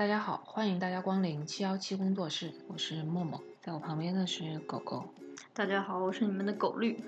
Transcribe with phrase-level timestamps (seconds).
[0.00, 5.04] 大家好，欢迎大家光临七幺七工作室，我是默默，在我旁边的是狗狗。
[5.52, 6.98] 大家好，我是你们的狗绿。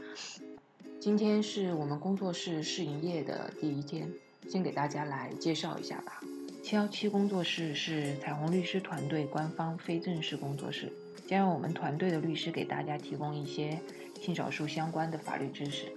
[1.00, 4.12] 今天是我们工作室试营业的第一天，
[4.46, 6.20] 先给大家来介绍一下吧。
[6.62, 10.92] 七幺七工作室是彩虹律师团队官方非正式工作室，
[11.26, 13.80] 将由我们团队的律师给大家提供一些
[14.20, 15.90] 性少数相关的法律知识。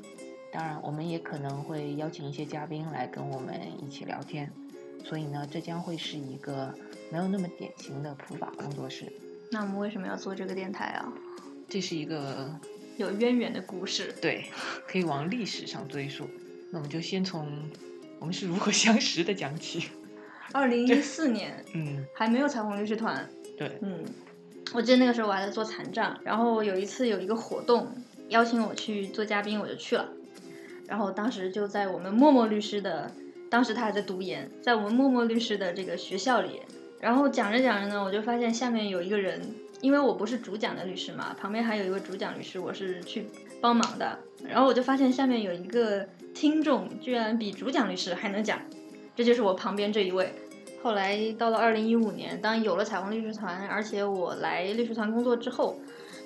[0.50, 4.50] 当然，我们也可能会邀请一些嘉宾来跟我们一起聊天。
[5.04, 6.74] 所以呢，这将会是一个
[7.12, 9.06] 没有那么典型的普法工作室。
[9.52, 11.14] 那我们为什么要做这个电台啊？
[11.70, 12.54] 这是一个
[12.98, 14.14] 有渊源的故事。
[14.22, 14.46] 对，
[14.88, 16.28] 可以往历史上追溯。
[16.72, 17.48] 那我们就先从
[18.20, 19.90] 我们是如何相识的讲起。
[20.52, 23.28] 二零一四年， 嗯，还没有彩虹律师团。
[23.58, 24.04] 对，嗯，
[24.74, 27.88] 我记得那个时候我还在做残障，然后有一次有一个活动
[28.30, 30.10] 邀请我去做嘉宾，我就去了。
[30.88, 33.12] 然后当时就在我们默默律师的。
[33.48, 36.62] 当时他还在读研，在我们默默律师的这个学校里，
[37.06, 39.40] 然后讲着讲着呢，我就发现下面有一个人，
[39.80, 43.28] 因为我不是主讲的律师嘛，旁边还有一位主讲律师，我是去
[43.62, 48.60] 帮忙的，然后我就发现下面有一个听众，居然比主讲律师还能讲，
[49.16, 50.34] 这就是我旁边这一位。
[50.82, 55.80] 后来到了二零一五年，当有了彩虹律师团，而且我来律师团工作之后，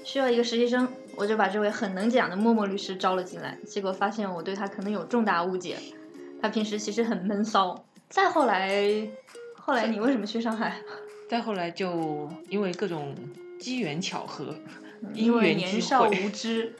[0.06, 5.76] 需要一个实习生，我就把这位很能讲的默默律师招了进来，结果发现我对他可能有重大误解。
[6.42, 7.84] 他平时其实很闷骚。
[8.08, 8.82] 再后来，
[9.62, 10.78] 后来你为什么去上海？
[11.30, 13.16] 再后来就因为各种
[13.60, 14.56] 机缘巧合，
[15.14, 16.74] 因为年少无知。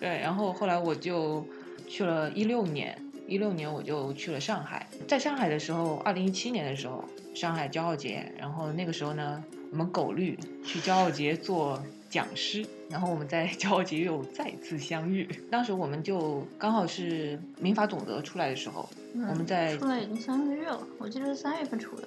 [0.00, 1.46] 对，然后后来我就
[1.86, 4.88] 去了一六年，一六年我就去了上海。
[5.06, 11.82] 在上海的时候，二零一七年的时候，上海骄傲节，然后那个时候呢，我们狗绿去骄傲节做。
[12.10, 15.28] 讲师，然后我们在骄傲节又再次相遇。
[15.50, 18.88] 当时我们就刚好是民法总则出来的时候，
[19.28, 22.06] 我们在出来已经三个月了，我记得是三月份出的。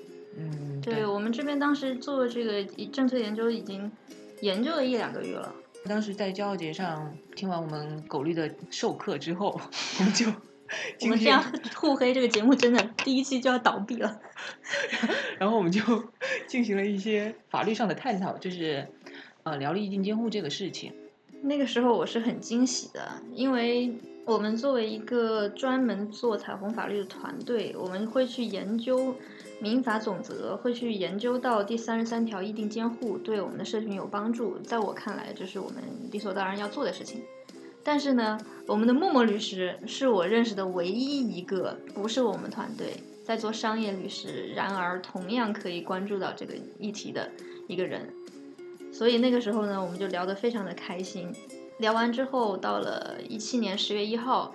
[0.87, 3.91] 嗯，对我们这边当时做这个政策研究已经
[4.41, 5.53] 研究了一两个月了。
[5.85, 9.59] 当时在骄傲节上听完我们狗绿的授课之后，
[9.99, 10.25] 我们就
[11.01, 11.43] 我们这样
[11.75, 14.19] 互黑这个节目真的第一期就要倒闭了。
[15.39, 15.81] 然后我们就
[16.47, 18.87] 进行了一些法律上的探讨，就是。
[19.43, 20.91] 呃，聊了意定监护这个事情，
[21.41, 23.93] 那个时候我是很惊喜的，因为
[24.25, 29.15] 我们作为一个专门做彩虹法律的团队，我们会去研究
[29.61, 34.57] 民法总则，会去研究到第三十三条意定监护对我们的社群有帮助。
[34.59, 35.81] 在我看来，这是我们
[36.11, 37.21] 理所当然要做的事情。
[37.83, 47.31] 但是呢，我们的默默律师是我认识的唯一一个不是我们团队在做商业律师，然而同样可以关注到这个议题的
[47.67, 48.13] 一个人。
[48.91, 51.33] 所以那个时候呢，我们就聊得非常的开心。
[51.79, 54.53] 聊完之后，到了一七年十月一号，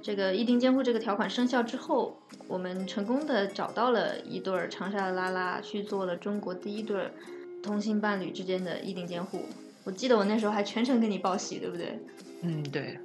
[0.00, 7.10] 这个议定监护这个条款生效之后，我们成功的找到了一对长沙的拉拉，去做了中国第一对
[7.62, 9.44] 同性伴侣之间的议定监护。
[9.82, 11.98] 我记得我那时候还全程跟你报喜，对不对？
[12.42, 12.98] 嗯，对。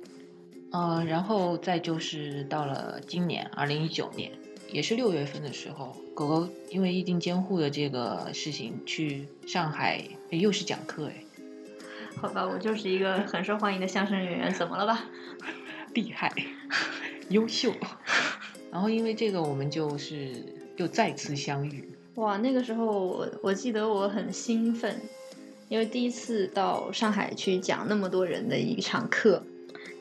[0.71, 4.31] 呃，然后再就是到了今年二零一九年。
[4.71, 11.23] 也是六月份的时候，狗狗因为疫定监护的这个事情去上海，又是讲课哎。
[12.17, 15.05] 好吧，我就是一个很受欢迎的相声演员，怎么了吧？
[15.93, 16.31] 厉害，
[17.29, 17.73] 优秀。
[18.71, 20.31] 然后因为这个，我们就是
[20.77, 21.89] 又再次相遇。
[22.15, 24.99] 哇，那个时候我我记得我很兴奋，
[25.69, 29.41] 因为第一次到上海去讲那么多人的一场课，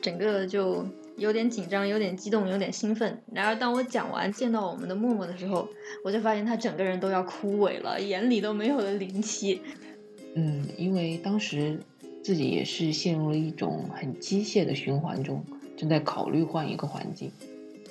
[0.01, 0.85] 整个就。
[1.17, 3.21] 有点紧张，有点激动，有点兴奋。
[3.31, 5.67] 然而，当我讲完见到我们的默默的时候，
[6.03, 9.61] 我就发现他整个人都要枯萎了，眼里都没有了灵气。
[10.33, 11.79] 嗯，因为当时
[12.21, 15.41] 自己也是陷入了一种很机械的循环中，
[15.77, 17.31] 正在考虑换一个环境，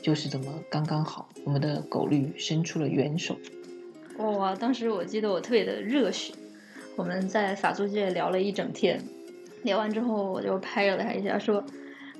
[0.03, 3.37] 就是这么刚刚好，我们的狗绿伸出了援手。
[4.19, 6.35] 哇，当时我记得我特别的热血，
[6.95, 9.01] 我们在法租界聊了一整天，
[9.63, 11.65] 聊完之后我就拍了他一下说。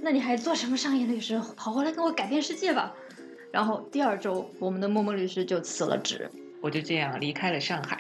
[0.05, 1.41] 那你还做什么商业律师？
[1.57, 2.95] 跑过来跟我改变世界吧！
[3.51, 6.31] 然后第二周，我们的默默律师就辞了职，
[6.61, 7.99] 我就这样离开了上海。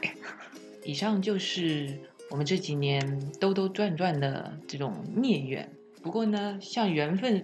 [0.84, 1.98] 以上就是
[2.30, 5.72] 我们这几年兜兜转转的这种孽缘。
[6.02, 7.42] 不过呢，像缘分，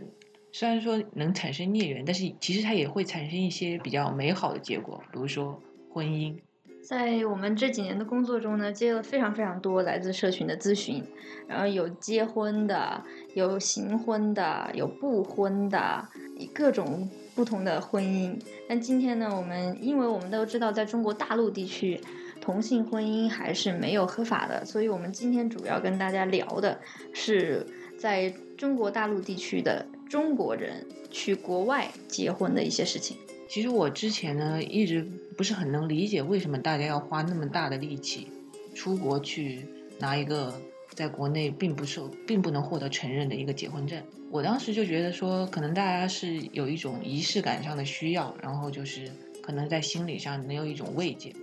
[0.52, 5.58] 虽然说能产生孽缘，但是其实它也会产生一些比较美好的结果，比如说
[5.90, 6.36] 婚姻。
[6.82, 11.04] 在我们这几年的工作中呢，接了非常非常多来自社群的咨询，
[11.46, 13.02] 然后有结婚的，
[13.34, 16.08] 有行婚的，有不婚的，
[16.52, 18.36] 各种不同的婚姻。
[18.68, 22.00] 但今天呢，我们因为我们都知道，在中国大陆地区，
[22.40, 26.80] 同性婚姻还是没有合法的，所以我们今天主要跟大家聊的
[27.12, 27.64] 是
[27.98, 33.16] 在中国大陆地区的中国人去国外结婚的一些事情。
[33.50, 35.02] 其实我之前呢一直
[35.36, 38.28] 不是很能理解为什么大家要花那么大的力气
[38.76, 39.66] 出国去
[39.98, 40.54] 拿一个
[40.94, 44.00] 在国内并不受并不能获得承认的一个结婚证。
[44.30, 49.10] 我当时就觉得说，可能大家是有一种仪式感上的需要，然后就是
[49.42, 51.34] 可能在心理上能有一种慰藉。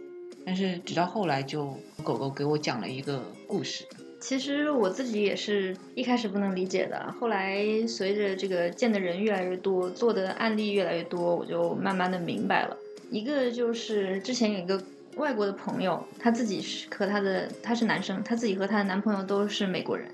[0.46, 3.84] 但是直到后来，就狗狗给我讲了一个故事。
[4.20, 12.76] 其实我自己也是一开始不能理解的，后来随着这个见的人越来越多，做的案例越来越多，我就慢慢的明白了。
[13.10, 14.82] 一个就是之前有一个
[15.16, 20.08] 外国的朋友，他自己是和他的他是男生，他自己和他的男朋友都是美国人。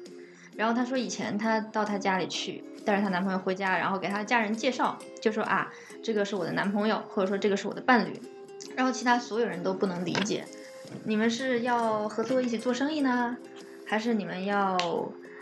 [0.56, 5.74] 然后他说以前他到他家里去，带着他男朋友回家，然后给他家人介绍，就说啊，
[6.04, 8.12] 这个是我的男朋友，或者说这个是我的伴侣。
[8.76, 10.46] 然后其他所有人都不能理解，
[11.06, 13.36] 你们是要合作一起做生意呢？
[13.94, 14.76] 还是你们要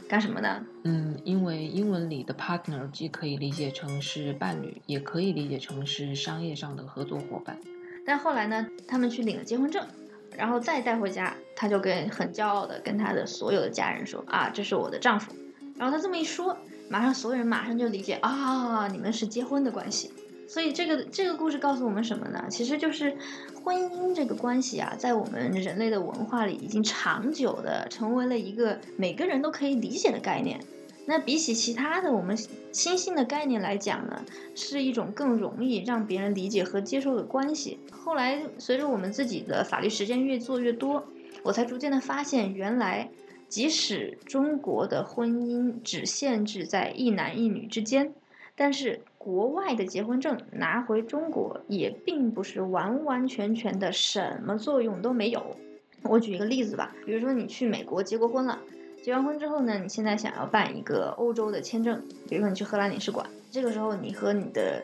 [0.09, 0.62] 干什么呢？
[0.83, 7.57] 嗯，因为英文里的 partner 既可以理解成是伴侣，也可以理解成是商业上的合作伙伴。
[8.06, 9.88] 但后来呢，他们去领了结婚证，
[10.36, 15.33] 然后再带回家，他就跟很骄傲的跟他的所有的家人说啊，这是我的丈夫。
[15.77, 16.57] 然后他这么一说，
[16.89, 20.12] 马上所有人马上就理解啊，你们是结婚的关系。
[20.51, 22.44] 所以这个这个故事告诉我们什么呢？
[22.50, 23.15] 其实就是
[23.63, 30.59] 婚姻这个关系啊，在我们人类的文化里已经长久的成为了一个每个人都可以理解的概念。
[31.06, 32.38] 那比起其他的我们
[32.74, 37.80] 新兴的概念来讲呢，是一种更容易让别人理解和接受的关系。
[37.89, 41.07] 后来随着我们自己的法律实践越做越多，
[41.44, 43.09] 我才逐渐的发现，原来
[43.47, 48.13] 即使中国的婚姻只限制在一男一女之间。
[48.56, 55.56] 但是国外的结婚证拿回中国也并不是完完全全的什么作用都没有。
[56.03, 58.59] 我举一个例子吧，比如说你去美国结过婚了，
[59.03, 64.83] 结完婚之后呢，你现在想要办一个欧洲的签证，比如说你去荷兰领事馆，这个时候你和你的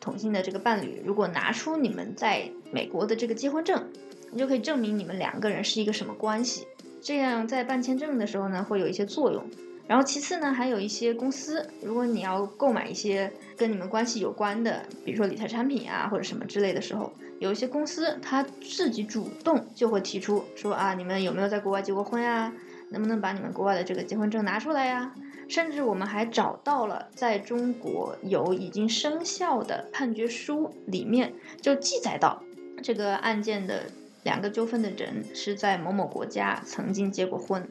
[0.00, 3.88] 同性的这个伴侣如果拿出你们在美国的这个结婚证，
[4.30, 6.66] 你就可以证明你们两个人是一个什么关系，
[7.00, 9.44] 这样在办签证的时候呢会有一些作用。
[9.92, 22.50] 然后其次呢，还有一些公司，如果你要购买一些跟你们关系有关的，比如说理财产品啊或者什么之类的时候，有一些公司他自己主动就会提出说啊，你们有没有在国外结过婚呀？
[22.88, 25.14] 能不能把你们国外的这个结婚证拿出来呀？
[25.46, 32.42] 甚至我们还找到了在中国有已经生效的判决书里面就记载到，
[32.82, 33.82] 这个案件的
[34.22, 37.68] 两个纠纷的人是在某某国家曾经结过婚。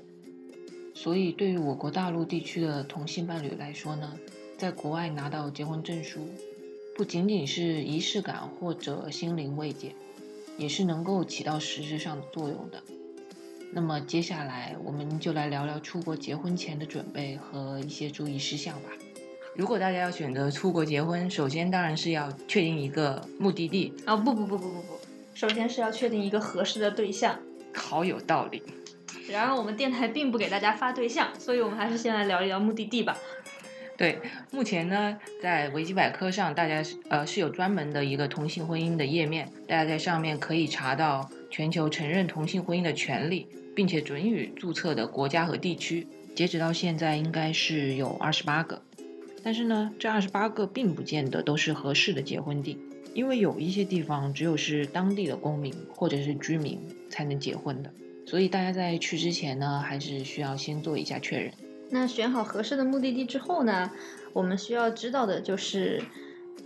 [1.03, 4.13] 所以，对于我国大陆地区的同性伴侣来说呢，
[4.56, 6.19] 在国外拿到结婚证书，
[6.95, 9.95] 不仅仅是仪式感或者心灵慰藉，
[10.59, 12.83] 也是能够起到实质上的作用的。
[13.71, 18.89] 那么，接下来我们就来聊聊出国结婚前的准备和一些注意事项吧。
[19.56, 23.92] 如果大家要选择出国结婚，首先当然是要确定一个目的地。
[24.06, 25.00] 哦，不不不不不不，
[25.33, 27.39] 首先是要确定一个合适的对象。
[27.74, 28.62] 好有道理。
[29.31, 33.18] 然而，我们电台并不给大家发对象，所以我们还是先来聊一聊目的地吧。
[33.98, 34.19] 对，
[34.51, 46.08] 目前呢，在维基百科上，大家呃是有专门的一个同性婚姻的页面，大家在上面可以查到全球承认同性婚姻的权利，并且准予注册的国家和地区。
[46.36, 48.82] 截止到现在，应该是有二十八个。
[49.44, 52.77] 但是呢，这二十八个并不见得都是合适的结婚地，
[53.13, 56.79] 因为有一些地方只有是当地的公民或者是居民
[57.10, 57.91] 才能结婚的。
[58.25, 61.51] 所以大家在去之前呢，还是需要先做一下确认。
[61.90, 63.92] 那选好合适的目的地之后呢，
[64.32, 66.01] 我们需要知道的就是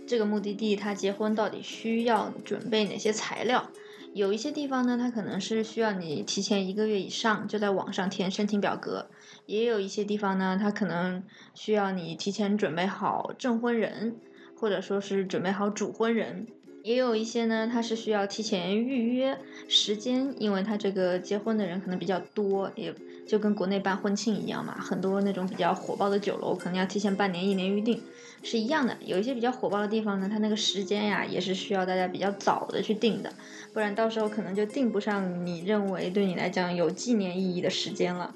[0.06, 3.68] 这个目的地它结婚到底需要准备哪些材料。
[4.14, 9.10] 有一些地方呢，它可能是需要你提前一个月以上就在网上填申请表格；
[9.46, 11.22] 也有一些地方呢，它可能
[11.54, 14.16] 需要你提前准备好证婚人，
[14.58, 16.46] 或者说是准备好主婚人。
[16.86, 22.94] 也有一些呢，它是需要提前预约时间，因为它这个结婚的人可能比较多，也
[23.26, 28.00] 就跟国内办婚庆一样嘛，很多那种比较火爆的酒楼可能要提前半年、一年预定，
[28.44, 28.96] 是一样的。
[29.04, 33.32] 有一些比较火爆的地方呢，它那个时间呀，也是需要大家比较早的去定的，
[33.72, 38.32] 不然到时候可能就定不上你认为对你来讲有纪念意义的时间了。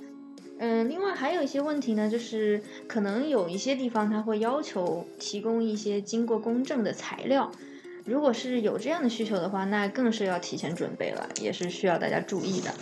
[0.59, 7.52] 嗯，另外还有一些问题呢，就是可能有一些地方它会要求提供一些经过公证的材料。
[8.11, 12.75] 如果是有这样的需求的话，那更是要提前准备了，也是需要大家注意的。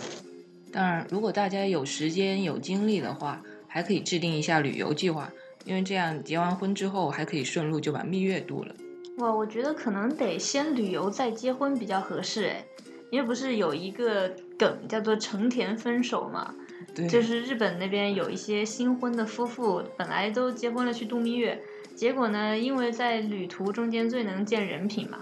[0.73, 5.31] 当然，如果大家有时间有精力的话，还可以制定一下旅游计划，
[5.65, 8.73] 因为这样结完婚之后还可以顺路就把蜜月度了。
[9.19, 12.65] 哇，我觉得可能得先旅游再结婚比较合适哎，
[13.11, 16.55] 因为不是有一个梗叫做成田分手嘛？
[16.95, 21.61] 对，就是日本那边有一些新婚的夫妇，本来都结婚了去度蜜月。
[21.99, 22.57] 结果呢？
[22.57, 25.17] 因为在旅途中间最能见人品嘛，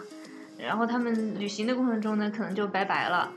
[0.59, 3.31] 然后他们旅行的过程中呢，可能就拜拜了，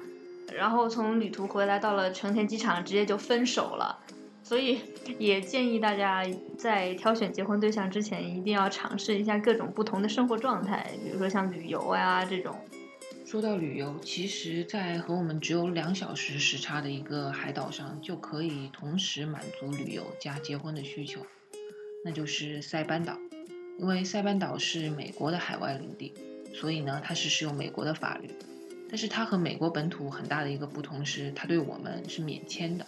[0.52, 3.98] 然后从旅途回来到了成田机场，直接就分手了。
[4.42, 4.80] 所以
[5.18, 6.22] 也建议大家
[6.58, 12.54] 在挑选结婚对象之前，一定要尝试一下各种不同的生活状态，比如说像旅游呀这种。
[13.24, 21.22] 说到旅游，其实，在和我们只有两小时时差的一个海岛上，就可以同时满足旅游加结婚的需求，
[22.04, 23.18] 那就是塞班岛。
[23.78, 26.12] 因为塞班岛是美国的海外领地，
[26.54, 28.30] 所以呢，它是适用美国的法律。
[28.88, 32.86] 但是它和美国本土很大的一个不同是，它对我们是免签的。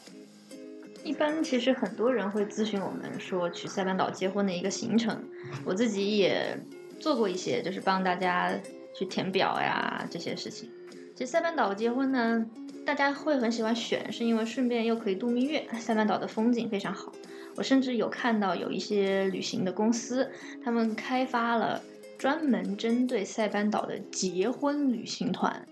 [1.05, 5.25] 一般其实很多人会咨询我们说去塞班岛结婚的一个行程，
[5.65, 6.59] 我自己也
[7.01, 8.59] 做过一些，就是帮大家。
[8.95, 10.69] 去填表呀，这些事情。
[11.17, 12.45] 其实塞班岛结婚呢，
[12.85, 15.67] 大家会很喜欢选，是因为顺便又可以度蜜月。
[15.81, 17.11] 塞班岛的风景非常好，
[17.57, 20.31] 我甚至有看到有一些旅行的公司，
[20.65, 21.83] 他们开发了
[22.19, 25.67] 专门针对塞班岛的结婚旅行团。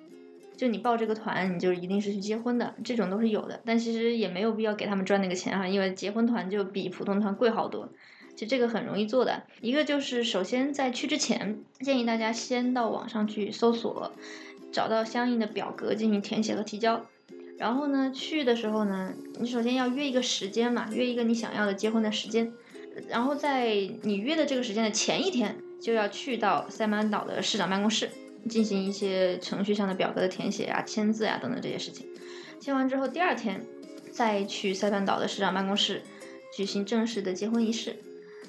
[0.56, 3.60] 就你报这个团，你就一定是去结婚的，这种都是有的。
[3.64, 7.88] 但其实也没有必要给他们赚那个钱哈，因为结婚团就比普通团贵好多。
[8.34, 14.12] 其实这个很容易做的，一个就是首先在去之前，建议大家先到网上去搜索，
[14.70, 17.06] 找到相应的表格进行填写和提交。
[17.60, 22.50] 然后呢，去的时候呢，你首先要约一个时间嘛，约一个你想要的结婚的时间。
[23.06, 23.68] 然后在
[24.02, 28.08] 你约的这个时间的前一天，就要去到塞班岛的市长办公室
[28.48, 32.08] 进行一些程序上的表格的填写啊、签字呀等等这些事情。
[32.58, 33.62] 签完之后，第二天
[34.10, 36.00] 再去塞班岛的市长办公室
[36.56, 37.94] 举行正式的结婚仪式。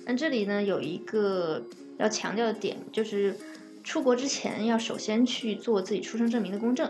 [0.06, 1.62] 那这里呢有一个
[1.98, 3.36] 要强调的点，就是
[3.84, 6.90] 出国之前要首先去做自己出生证明的公证，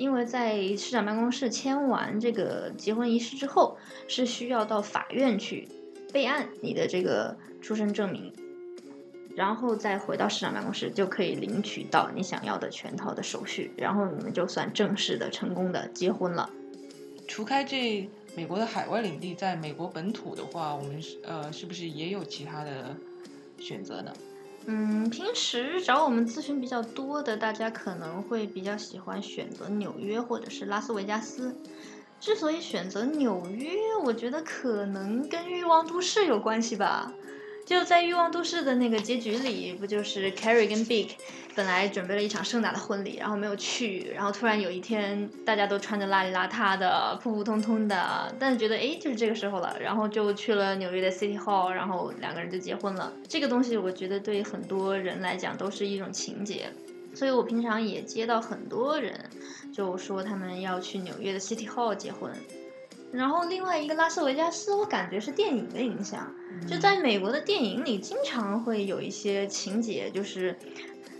[0.00, 3.76] 因为在市长办公室签完这个结婚仪式之后，
[4.08, 5.68] 是需要到法院去
[6.10, 8.32] 备案你的这个出生证明，
[9.36, 16.48] 然后再回到市长办公室就可以领取到你想要的全套的手续，然后你们就算正式的成功的结婚了。
[17.28, 18.08] 除开这。
[18.36, 22.96] 美国的海外领地，在美国本土的话，我们是呃，是不是也有其他的
[23.58, 24.12] 选择呢？
[24.72, 31.56] 嗯，平时找我们咨询比较多的，大家可能会比较喜欢选择纽约或者是拉斯维加斯。
[32.20, 33.72] 之所以选择纽约，
[34.04, 37.12] 我觉得可能跟欲望都市有关系吧。
[37.66, 41.10] 就在欲望都市的那个结局里，不就是 Carrie 跟 Big
[41.54, 53.12] 本来准备了一场盛大的婚礼，然后没有去，然后突然有一天大家都穿着邋里邋遢的、普普通通的，但是觉得哎就是这个时候了，然后就去了纽约的 City Hall，然后两个人就结婚了。
[53.28, 56.68] 这个东西我觉得对很多人来讲都是一种情节，
[57.14, 59.14] 所以我平常也接到很多人
[59.72, 62.32] 就说他们要去纽约的 City Hall 结婚。
[63.12, 66.32] 然后另外一个拉斯维加斯，我感觉是电影的影响。
[66.68, 70.54] 就在美国的电影里，经常会有一些情节，就是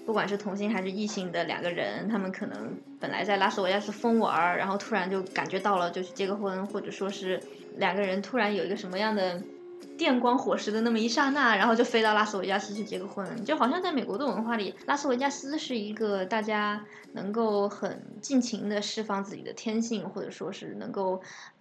[0.07, 7.41] 不管是同性还是异性的两个人，他们可能本来在拉斯维加斯疯玩，然后突然就感觉到了就去结个婚，或者说是
[7.77, 9.43] 两个人突然有一个什么样的
[9.99, 13.45] 电光火石的那么一刹那，然后就飞到拉斯维加斯去结个婚。
[13.45, 21.21] 就好像在美国的文化里，拉斯维加斯是一个大家能够很尽情的释放自己的天性，或者说是能够。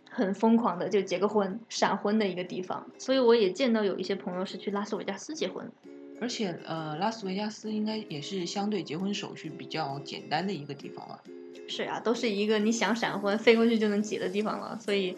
[0.10, 5.72] 很疯狂的就结个婚闪婚的一个地方，所以我也见到有一些朋友是去拉斯维加斯结婚，
[6.20, 11.22] 而且呃，拉斯维加斯应该也是相对结婚手续比较简单的一个地方了。
[11.68, 15.16] 是啊，都是一个你想闪婚飞过去就能结的地方了，所以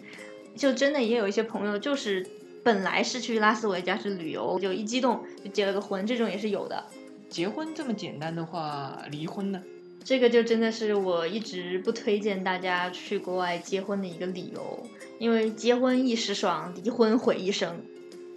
[0.54, 2.26] 就真的也有一些朋友就是
[2.62, 6.84] 本来是去拉斯维加斯旅游，就一激动就结了个婚，这种也是有的。
[7.30, 9.62] 结婚这么简单的话，离婚呢？
[10.04, 14.86] 这个就真的是我一直不推荐大家去国外结婚的一个理由，
[15.18, 17.80] 因为结婚一时爽，离婚毁一生。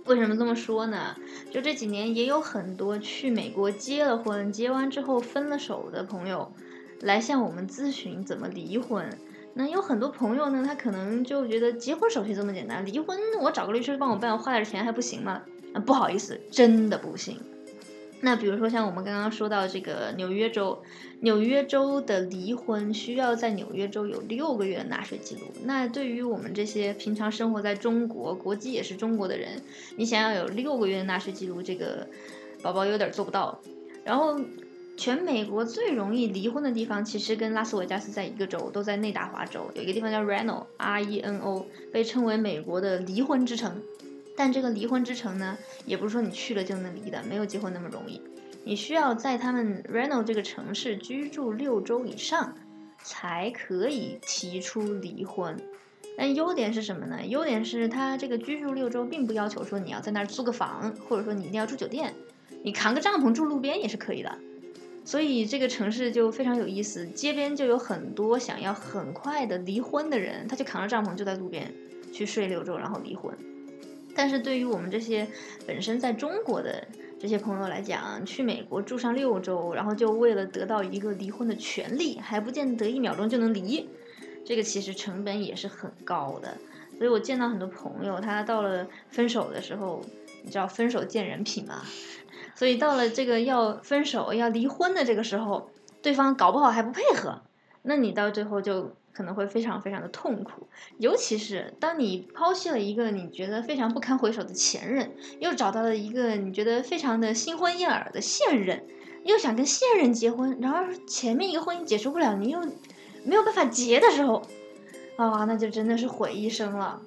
[0.05, 1.15] 为什么这么说呢？
[1.51, 6.53] 就这几年也有很多去美国结了婚，结完之后分了手的朋友，
[7.01, 9.09] 来向我们咨询怎么离婚。
[9.55, 15.41] 那有很多朋友呢，他可能就觉得结婚手续这么简单，离婚我找个律师帮我办，花点钱还不行吗？
[15.73, 17.39] 啊，不好意思，真的不行。
[18.25, 20.81] 那比如说像我们刚刚说到这个纽约州，
[21.19, 25.41] 纽约州的离婚需要在纽约州有六个月的纳税记录。
[25.63, 29.61] 那对于我们这些平常生活在中国、国籍也是中国的人，
[29.95, 32.07] 你想要有六个月的纳税记录，这个
[32.63, 33.61] 宝宝有点做不到。
[34.03, 34.41] 然后，
[34.97, 43.83] 全美国最容易离婚的地方其实跟拉斯维加斯在一个州，都在内达华州，有一个地方叫 Reno，R-E-N-O，被称为美国的离婚之城。
[44.37, 48.21] 但这个离婚之城呢，也不是说你去了就能离的，没有结婚那么容易。
[48.63, 52.55] 你需要在他们 Reno 这个城市居住六周以上，
[53.03, 55.55] 才可以提出离婚。
[56.17, 57.25] 但优点是什么呢？
[57.25, 62.13] 优点是它这个居住六周，并不要求说你要在那儿租个房，或者说你一定要住酒店，
[62.63, 64.37] 你扛个帐篷住路边也是可以的。
[65.03, 71.71] 所以这个城市就非常有意思，街边就有很多想要很快的离婚的人，他就扛着帐篷就在路边
[72.11, 73.37] 去睡六周，然后离婚。
[74.15, 75.27] 但是对于我们这些
[75.67, 76.87] 本身在中国的
[77.19, 83.89] 这些朋友来讲，去美国住上六周，然后就为了得到一个离婚的权利，还不见得一秒钟就能离，
[84.45, 86.57] 这个其实成本也是很高的。
[86.97, 90.01] 所以我见到很多朋友，他到了分手的时候，
[90.43, 91.81] 你知道分手见人品嘛？
[92.55, 95.69] 所以到了这个要分手、要离婚的这个时候，
[96.01, 97.41] 对方搞不好还不配合，
[97.81, 100.67] 那你到最后就可能会非常非常的痛苦。
[100.97, 108.83] 尤其是当你抛弃了一个你觉得非常不堪回首的前任，又找到了一个你觉得非常的新婚燕尔的现任，
[109.23, 112.59] 又想跟现任结婚，然而前面一个婚姻解除不了，你又
[113.23, 114.45] 没有办法结的时候，
[115.15, 117.01] 啊，那就真的是毁一生了。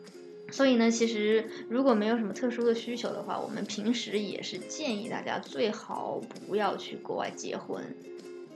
[0.51, 7.85] 所以呢，其实如果没有什么特殊的需求的话，我们平时也是建议大家最好不要去国外结婚。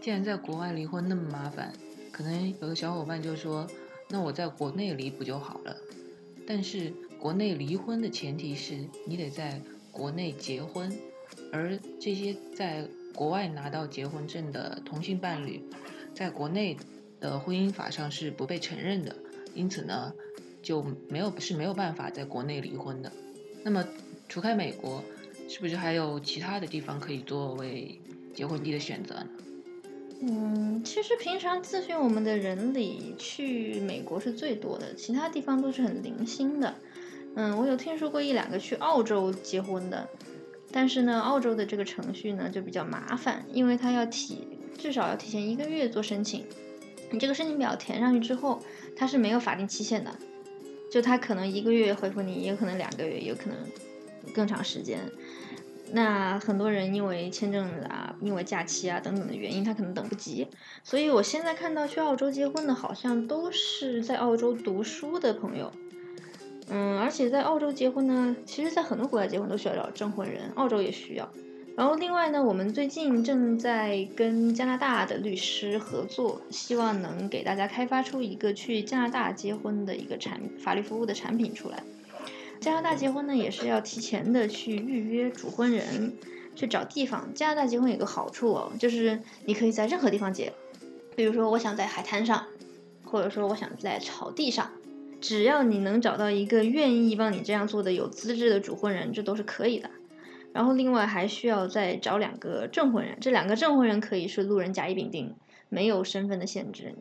[0.00, 1.71] 既然在国外离婚那么麻烦，
[2.23, 3.69] 可能有的小伙伴就说
[4.09, 5.76] ：“那我在国内离不就好了？”
[6.47, 8.76] 但是国内离婚的前提是
[9.07, 9.61] 你得在
[9.91, 10.97] 国内结婚，
[11.52, 15.61] 而这些在国外拿到结婚证的同性伴侣，
[16.14, 16.76] 在国内
[17.19, 19.17] 的婚姻法上是不被承认的，
[19.55, 20.12] 因此呢。
[20.62, 23.11] 就没有是没有办法在国内离婚的。
[23.64, 23.85] 那么，
[24.29, 25.02] 除开美国，
[25.49, 28.00] 是不是还有其他的地方可以作为
[28.33, 29.26] 结婚地的选择呢？
[30.25, 36.73] 嗯，其实平常咨询我们的人里，去美国是最多的，其他地方都是很零星的。
[37.35, 40.09] 嗯，我有听说过一两个去澳洲结婚的，
[40.71, 44.47] 但是呢，澳洲的这个程序呢就比较麻烦，因为它要提
[44.79, 46.45] 至少要提前一个月做申请，
[47.11, 48.62] 你这个申请表填上去之后，
[48.95, 50.17] 它是没有法定期限的。
[50.88, 53.56] 就他可能一个月回复你，也有可能两个月，有可能
[54.35, 55.00] 更长时间。
[55.95, 60.47] 那很多人因为签证啊，因为假期啊等等的原因，他可能等不及。
[60.83, 65.71] 所以我现在看到去澳洲结婚的，好像都是在澳洲读书的朋友。
[66.69, 71.28] 嗯，而且在澳洲结婚呢，其实在很多国家结婚都需要找证婚人，澳洲也需要。
[71.76, 81.83] 然后另外呢，我们最近正在跟加拿大的律师合作，希望能给大家开发出一个去加拿大结婚的一个产法律服务的产品出来。
[82.63, 86.13] 加拿大结婚呢，也是要提前的去预约主婚人，
[86.55, 87.35] 去找地方。
[87.35, 90.53] 加拿大结婚有个好处哦，就是你可以在任何地方结，
[91.17, 92.47] 比如说我想在海滩上，
[93.05, 94.71] 或者说我想在草地上，
[95.21, 99.91] 只要你能找到一个愿意帮你这样做的有资质的主婚人，这都是可以的。
[100.53, 105.35] 然后另外还需要再找两个证婚人，这两个证婚人可以是路人甲乙丙丁，
[105.69, 106.95] 没有身份的限制，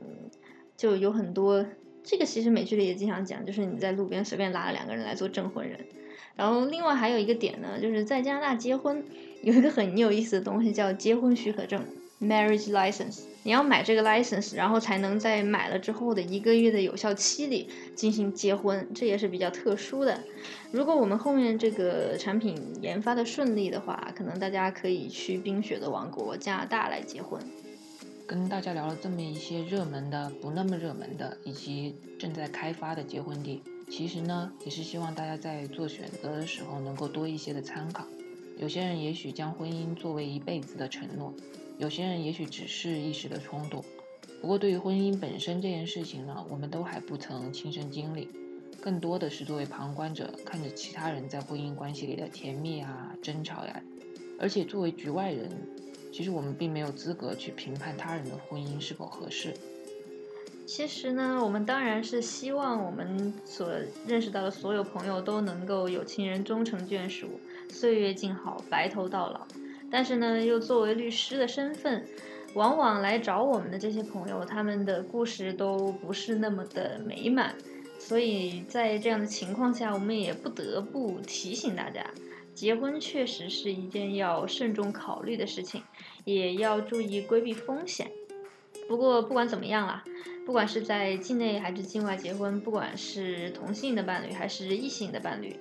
[0.75, 1.67] 就有很多。
[2.03, 5.79] 这个其实美剧里也经常讲，就是你在路边随便拉了两个人来做证婚人。
[6.35, 9.03] 然后另外还有一个点呢，就是在加拿大结婚
[9.43, 11.85] 有一个很有意思的东西叫结婚许可证
[12.21, 13.23] （marriage license）。
[13.43, 20.19] 你要买这个 license，然后才能在买了之后的一个月的有效期里进行结婚，这也是比较特殊的。
[20.71, 27.41] 如果我们后面这个产品研发的顺利的话，可能大家可以去冰雪的王国加拿大来结婚。
[28.31, 38.07] 跟大家聊了这么一些热门的、不那么热门的，以及正在开发的结婚地，其实呢，也是希望大家在做选择的时候能够多一些的参考。
[38.57, 41.33] 有些人也许将婚姻作为一辈子的承诺。
[41.77, 43.83] 有些人也许只是一时的冲动，
[44.39, 48.29] 不过对于婚姻本身这件事情呢，我们都还不曾亲身经历，
[48.79, 53.83] 更多的是作为旁观者，看着其他人在婚姻关系里的甜蜜啊、争吵呀。
[54.39, 55.51] 而且作为局外人，
[56.11, 59.53] 其实我们并没有资格去评判他人的婚姻是否合适。
[60.67, 63.73] 其实呢，我们当然是希望我们所
[64.07, 67.27] 认识到的所有朋友都能够有情人终成眷属，
[67.69, 69.45] 岁月静好，白头到老。
[69.89, 72.05] 但是呢，又作为律师的身份，
[72.53, 77.53] 往往来找我们的这些朋友，他们的故事都不是那么的美满，
[77.99, 82.05] 所以在这样的情况下，我们也不得不提醒大家，
[82.53, 85.83] 结婚确实是一件要慎重考虑的事情，
[86.25, 88.11] 也要注意规避风险。
[88.87, 90.03] 不过不管怎么样啦，
[90.45, 95.55] 不管是在境内还是境外结婚，不管是同性的伴侣还是异性的伴侣。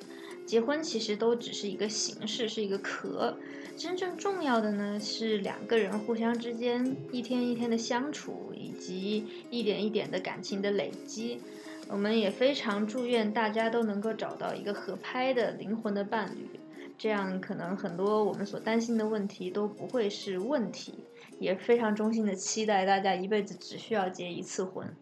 [0.45, 3.37] 结婚其实都只是一个形式，是一个壳。
[3.77, 11.41] 真正重要的呢，是两个人互相之间一天一天的相处，以及一点一点的感情的累积。
[11.89, 16.60] 我们也非常祝愿大家都能够找到一个合拍的灵魂的伴侣，
[17.01, 21.07] 这样可能很多我们所担心的问题都不会是问题。
[21.39, 24.95] 也非常衷心的期待大家一辈子只需要结一次婚。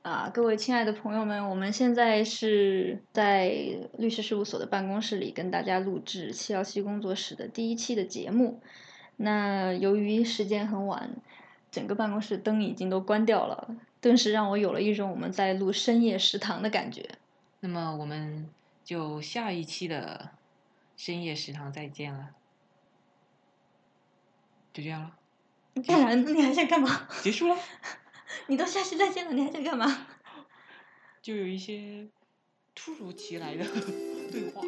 [0.00, 3.50] 啊，各位亲爱的朋友们，我们现在是在
[3.98, 8.60] 律师事务所的办公室里跟大家录制七幺七工作室的第一期的节目。
[9.18, 11.10] 那由于时间很晚，
[11.70, 17.06] 整个办公室灯已经都关掉了，顿时让我有了一种我们在录深夜食堂的感觉。
[17.60, 18.48] 那么我们
[18.84, 20.32] 就下一期的
[20.96, 22.30] 深夜食堂再见了，
[24.72, 27.08] 就这样了，当然，那你还想干嘛？
[27.22, 27.56] 结束了，
[28.48, 30.06] 你都下期再见了，你还想干嘛？
[31.22, 32.08] 就有一些
[32.74, 33.64] 突如其来的
[34.32, 34.62] 对话。